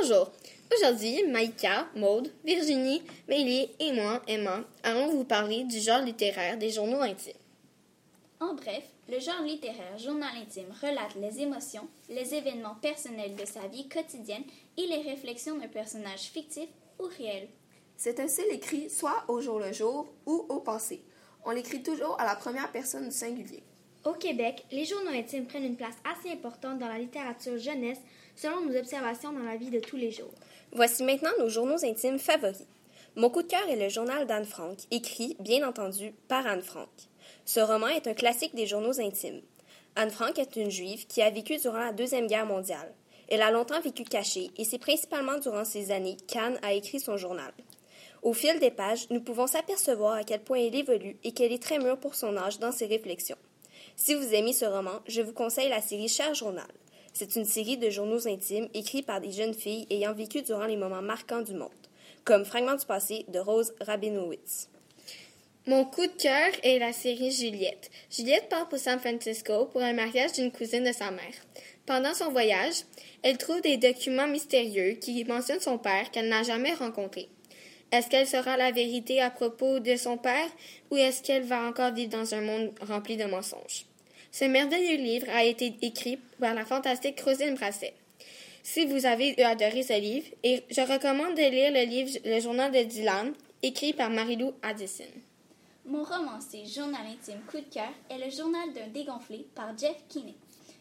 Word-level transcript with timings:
Bonjour. 0.00 0.30
Aujourd'hui, 0.76 1.24
Maïka, 1.26 1.88
Maude, 1.96 2.30
Virginie, 2.44 3.02
Mélie 3.26 3.70
et 3.80 3.92
moi, 3.92 4.22
Emma, 4.28 4.60
allons 4.82 5.08
vous 5.08 5.24
parler 5.24 5.64
du 5.64 5.80
genre 5.80 6.02
littéraire 6.02 6.58
des 6.58 6.70
journaux 6.70 7.00
intimes. 7.00 7.32
En 8.38 8.54
bref, 8.54 8.84
le 9.08 9.18
genre 9.18 9.42
littéraire 9.42 9.98
journal 9.98 10.36
intime 10.36 10.72
relate 10.82 11.14
les 11.16 11.40
émotions, 11.40 11.88
les 12.10 12.34
événements 12.34 12.76
personnels 12.76 13.34
de 13.34 13.44
sa 13.44 13.66
vie 13.66 13.88
quotidienne 13.88 14.44
et 14.76 14.86
les 14.86 15.02
réflexions 15.02 15.56
d'un 15.56 15.68
personnage 15.68 16.30
fictif 16.32 16.68
ou 17.00 17.04
réel. 17.18 17.48
C'est 17.96 18.20
un 18.20 18.28
style 18.28 18.52
écrit 18.52 18.90
soit 18.90 19.24
au 19.28 19.40
jour 19.40 19.58
le 19.58 19.72
jour 19.72 20.06
ou 20.26 20.46
au 20.48 20.60
passé. 20.60 21.02
On 21.44 21.50
l'écrit 21.50 21.82
toujours 21.82 22.20
à 22.20 22.24
la 22.24 22.36
première 22.36 22.70
personne 22.70 23.08
du 23.08 23.14
singulier. 23.14 23.62
Au 24.04 24.12
Québec, 24.12 24.64
les 24.70 24.84
journaux 24.84 25.10
intimes 25.10 25.46
prennent 25.46 25.64
une 25.64 25.76
place 25.76 25.96
assez 26.04 26.30
importante 26.30 26.78
dans 26.78 26.88
la 26.88 26.98
littérature 26.98 27.58
jeunesse 27.58 27.98
selon 28.36 28.60
nos 28.60 28.76
observations 28.76 29.32
dans 29.32 29.42
la 29.42 29.56
vie 29.56 29.70
de 29.70 29.80
tous 29.80 29.96
les 29.96 30.12
jours. 30.12 30.32
Voici 30.72 31.02
maintenant 31.02 31.30
nos 31.38 31.48
journaux 31.48 31.84
intimes 31.84 32.18
favoris. 32.18 32.66
Mon 33.16 33.30
coup 33.30 33.42
de 33.42 33.48
cœur 33.48 33.68
est 33.68 33.76
le 33.76 33.88
journal 33.88 34.26
d'Anne 34.26 34.44
Frank, 34.44 34.78
écrit, 34.92 35.36
bien 35.40 35.66
entendu, 35.66 36.12
par 36.28 36.46
Anne 36.46 36.62
Frank. 36.62 36.88
Ce 37.44 37.58
roman 37.58 37.88
est 37.88 38.06
un 38.06 38.14
classique 38.14 38.54
des 38.54 38.66
journaux 38.66 39.00
intimes. 39.00 39.42
Anne 39.96 40.10
Frank 40.10 40.38
est 40.38 40.54
une 40.54 40.70
juive 40.70 41.06
qui 41.08 41.20
a 41.20 41.30
vécu 41.30 41.56
durant 41.56 41.78
la 41.78 41.92
Deuxième 41.92 42.28
Guerre 42.28 42.46
mondiale. 42.46 42.94
Elle 43.28 43.42
a 43.42 43.50
longtemps 43.50 43.80
vécu 43.80 44.04
cachée 44.04 44.50
et 44.56 44.64
c'est 44.64 44.78
principalement 44.78 45.38
durant 45.38 45.64
ces 45.64 45.90
années 45.90 46.16
qu'Anne 46.28 46.58
a 46.62 46.72
écrit 46.72 47.00
son 47.00 47.16
journal. 47.16 47.52
Au 48.22 48.32
fil 48.32 48.60
des 48.60 48.70
pages, 48.70 49.10
nous 49.10 49.20
pouvons 49.20 49.46
s'apercevoir 49.46 50.14
à 50.14 50.24
quel 50.24 50.40
point 50.40 50.58
elle 50.58 50.74
évolue 50.74 51.16
et 51.24 51.32
qu'elle 51.32 51.52
est 51.52 51.62
très 51.62 51.78
mûre 51.78 51.98
pour 51.98 52.14
son 52.14 52.36
âge 52.36 52.58
dans 52.58 52.72
ses 52.72 52.86
réflexions. 52.86 53.36
Si 53.96 54.14
vous 54.14 54.34
aimez 54.34 54.52
ce 54.52 54.64
roman, 54.64 55.00
je 55.06 55.22
vous 55.22 55.32
conseille 55.32 55.68
la 55.68 55.80
série 55.80 56.08
Cher 56.08 56.34
Journal. 56.34 56.66
C'est 57.12 57.36
une 57.36 57.44
série 57.44 57.76
de 57.76 57.90
journaux 57.90 58.28
intimes 58.28 58.68
écrits 58.74 59.02
par 59.02 59.20
des 59.20 59.32
jeunes 59.32 59.54
filles 59.54 59.86
ayant 59.90 60.14
vécu 60.14 60.42
durant 60.42 60.66
les 60.66 60.76
moments 60.76 61.02
marquants 61.02 61.42
du 61.42 61.54
monde, 61.54 61.68
comme 62.24 62.44
Fragments 62.44 62.76
du 62.76 62.86
passé 62.86 63.24
de 63.28 63.38
Rose 63.38 63.72
Rabinowitz. 63.80 64.68
Mon 65.66 65.84
coup 65.84 66.06
de 66.06 66.22
cœur 66.22 66.48
est 66.62 66.78
la 66.78 66.92
série 66.92 67.30
Juliette. 67.30 67.90
Juliette 68.10 68.48
part 68.48 68.68
pour 68.68 68.78
San 68.78 68.98
Francisco 68.98 69.66
pour 69.66 69.82
un 69.82 69.92
mariage 69.92 70.32
d'une 70.32 70.50
cousine 70.50 70.84
de 70.84 70.92
sa 70.92 71.10
mère. 71.10 71.34
Pendant 71.84 72.14
son 72.14 72.30
voyage, 72.30 72.84
elle 73.22 73.36
trouve 73.36 73.60
des 73.60 73.76
documents 73.76 74.26
mystérieux 74.26 74.92
qui 74.92 75.24
mentionnent 75.24 75.60
son 75.60 75.76
père 75.76 76.10
qu'elle 76.10 76.28
n'a 76.28 76.42
jamais 76.42 76.72
rencontré. 76.72 77.28
Est-ce 77.90 78.10
qu'elle 78.10 78.26
saura 78.26 78.56
la 78.58 78.70
vérité 78.70 79.20
à 79.22 79.30
propos 79.30 79.80
de 79.80 79.96
son 79.96 80.18
père 80.18 80.50
ou 80.90 80.96
est-ce 80.96 81.22
qu'elle 81.22 81.44
va 81.44 81.62
encore 81.66 81.92
vivre 81.92 82.10
dans 82.10 82.34
un 82.34 82.42
monde 82.42 82.72
rempli 82.82 83.16
de 83.16 83.24
mensonges? 83.24 83.86
Ce 84.30 84.44
merveilleux 84.44 84.98
livre 84.98 85.26
a 85.30 85.44
été 85.44 85.74
écrit 85.80 86.18
par 86.38 86.54
la 86.54 86.66
fantastique 86.66 87.20
Rosine 87.20 87.54
Brasset. 87.54 87.94
Si 88.62 88.84
vous 88.84 89.06
avez 89.06 89.42
adoré 89.42 89.82
ce 89.82 89.98
livre, 89.98 90.26
je 90.44 90.92
recommande 90.92 91.34
de 91.34 91.50
lire 91.50 91.72
le 91.72 91.88
livre 91.88 92.18
Le 92.26 92.38
journal 92.40 92.70
de 92.70 92.82
Dylan, 92.82 93.32
écrit 93.62 93.94
par 93.94 94.10
Marilou 94.10 94.52
Addison. 94.62 95.04
Mon 95.86 96.02
romancier 96.02 96.66
journal 96.66 97.06
intime 97.06 97.40
coup 97.50 97.56
de 97.56 97.72
cœur 97.72 97.88
est 98.10 98.22
le 98.22 98.30
journal 98.30 98.70
d'un 98.74 98.88
dégonflé 98.88 99.46
par 99.54 99.76
Jeff 99.78 99.96
Kinney. 100.10 100.34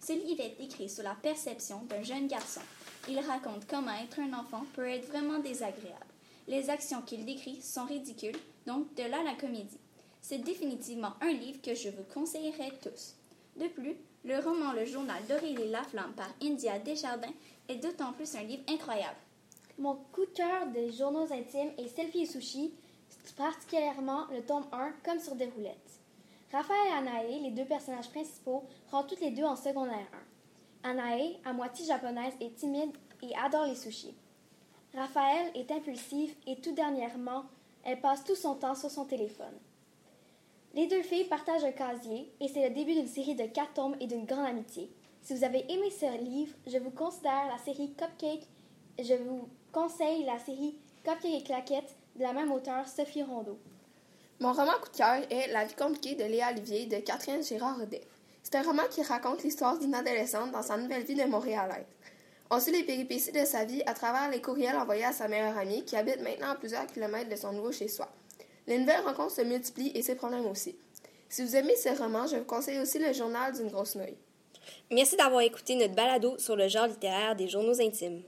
Ce 0.00 0.12
livre 0.12 0.40
est 0.40 0.62
écrit 0.62 0.88
sous 0.88 1.02
la 1.02 1.16
perception 1.20 1.80
d'un 1.88 2.04
jeune 2.04 2.28
garçon. 2.28 2.60
Il 3.08 3.18
raconte 3.18 3.66
comment 3.66 3.90
être 4.00 4.20
un 4.20 4.32
enfant 4.38 4.64
peut 4.74 4.88
être 4.88 5.08
vraiment 5.08 5.40
désagréable. 5.40 6.11
Les 6.48 6.70
actions 6.70 7.02
qu'il 7.02 7.24
décrit 7.24 7.62
sont 7.62 7.84
ridicules, 7.84 8.36
donc 8.66 8.94
de 8.94 9.02
là 9.02 9.22
la 9.22 9.34
comédie. 9.34 9.78
C'est 10.20 10.38
définitivement 10.38 11.12
un 11.20 11.32
livre 11.32 11.60
que 11.62 11.74
je 11.74 11.88
vous 11.88 12.04
conseillerais 12.12 12.72
tous. 12.82 13.14
De 13.56 13.68
plus, 13.68 13.96
le 14.24 14.38
roman 14.38 14.72
Le 14.72 14.84
journal 14.84 15.22
d'Aurélie 15.28 15.70
Laflamme 15.70 16.14
par 16.14 16.28
India 16.42 16.78
Desjardins 16.78 17.32
est 17.68 17.76
d'autant 17.76 18.12
plus 18.12 18.34
un 18.34 18.42
livre 18.42 18.62
incroyable. 18.68 19.16
Mon 19.78 19.96
coup 20.12 20.24
de 20.24 20.30
cœur 20.30 20.66
des 20.68 20.92
journaux 20.92 21.32
intimes 21.32 21.72
est 21.78 21.88
Selfie 21.88 22.22
et 22.22 22.26
Sushi, 22.26 22.72
particulièrement 23.36 24.26
le 24.30 24.42
tome 24.42 24.66
1 24.72 24.92
comme 25.04 25.20
sur 25.20 25.34
des 25.34 25.46
roulettes. 25.46 26.00
Raphaël 26.52 26.88
et 26.88 26.98
Anae, 26.98 27.40
les 27.42 27.50
deux 27.50 27.64
personnages 27.64 28.10
principaux, 28.10 28.64
rentrent 28.90 29.08
toutes 29.08 29.20
les 29.20 29.30
deux 29.30 29.44
en 29.44 29.56
secondaire 29.56 30.06
1. 30.84 30.90
Anae, 30.90 31.38
à 31.44 31.52
moitié 31.52 31.86
japonaise, 31.86 32.34
est 32.40 32.54
timide 32.56 32.92
et 33.22 33.34
adore 33.36 33.66
les 33.66 33.74
sushis. 33.74 34.14
Raphaël 34.94 35.50
est 35.54 35.70
impulsive 35.70 36.34
et 36.46 36.56
tout 36.60 36.72
dernièrement, 36.72 37.44
elle 37.84 38.00
passe 38.00 38.24
tout 38.24 38.34
son 38.34 38.54
temps 38.54 38.74
sur 38.74 38.90
son 38.90 39.06
téléphone. 39.06 39.58
Les 40.74 40.86
deux 40.86 41.02
filles 41.02 41.24
partagent 41.24 41.64
un 41.64 41.72
casier 41.72 42.32
et 42.40 42.48
c'est 42.48 42.68
le 42.68 42.74
début 42.74 42.94
d'une 42.94 43.08
série 43.08 43.34
de 43.34 43.46
quatre 43.46 43.74
tomes 43.74 43.96
et 44.00 44.06
d'une 44.06 44.26
grande 44.26 44.46
amitié. 44.46 44.90
Si 45.22 45.34
vous 45.34 45.44
avez 45.44 45.64
aimé 45.70 45.90
ce 45.90 46.18
livre, 46.22 46.54
je 46.66 46.78
vous 46.78 46.90
considère 46.90 47.48
la 47.48 47.58
série 47.58 47.94
Cupcake. 47.94 48.46
Je 48.98 49.14
vous 49.14 49.48
conseille 49.70 50.24
la 50.24 50.38
série 50.38 50.76
Cupcake 51.04 51.40
et 51.40 51.42
Claquette 51.42 51.94
de 52.16 52.22
la 52.22 52.32
même 52.32 52.52
auteure, 52.52 52.86
Sophie 52.88 53.22
Rondeau. 53.22 53.58
Mon 54.40 54.52
roman 54.52 54.72
coup 54.82 54.90
de 54.90 54.96
cœur 54.96 55.22
est 55.30 55.52
La 55.52 55.64
vie 55.64 55.74
compliquée 55.74 56.16
de 56.16 56.24
Léa 56.24 56.50
Olivier 56.50 56.86
de 56.86 56.96
Catherine 56.96 57.42
Girard-Rodet. 57.42 58.02
C'est 58.42 58.56
un 58.56 58.62
roman 58.62 58.82
qui 58.90 59.02
raconte 59.02 59.42
l'histoire 59.44 59.78
d'une 59.78 59.94
adolescente 59.94 60.50
dans 60.50 60.62
sa 60.62 60.76
nouvelle 60.76 61.04
vie 61.04 61.14
de 61.14 61.24
Montréalaise. 61.24 61.86
On 62.54 62.60
suit 62.60 62.72
les 62.72 62.84
péripéties 62.84 63.32
de 63.32 63.46
sa 63.46 63.64
vie 63.64 63.82
à 63.86 63.94
travers 63.94 64.30
les 64.30 64.42
courriels 64.42 64.76
envoyés 64.76 65.06
à 65.06 65.12
sa 65.12 65.26
meilleure 65.26 65.56
amie 65.56 65.86
qui 65.86 65.96
habite 65.96 66.20
maintenant 66.20 66.50
à 66.50 66.54
plusieurs 66.54 66.86
kilomètres 66.86 67.30
de 67.30 67.36
son 67.36 67.50
nouveau 67.50 67.72
chez-soi. 67.72 68.06
Les 68.66 68.76
nouvelles 68.76 69.00
rencontres 69.00 69.36
se 69.36 69.40
multiplient 69.40 69.92
et 69.94 70.02
ses 70.02 70.16
problèmes 70.16 70.44
aussi. 70.44 70.76
Si 71.30 71.42
vous 71.42 71.56
aimez 71.56 71.74
ce 71.76 71.88
roman, 71.98 72.26
je 72.26 72.36
vous 72.36 72.44
conseille 72.44 72.78
aussi 72.78 72.98
le 72.98 73.14
journal 73.14 73.54
d'une 73.54 73.70
grosse 73.70 73.94
nouille. 73.94 74.18
Merci 74.90 75.16
d'avoir 75.16 75.40
écouté 75.40 75.76
notre 75.76 75.94
balado 75.94 76.36
sur 76.36 76.54
le 76.54 76.68
genre 76.68 76.88
littéraire 76.88 77.34
des 77.34 77.48
journaux 77.48 77.80
intimes. 77.80 78.22